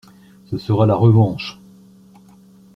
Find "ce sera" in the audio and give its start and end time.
0.47-0.87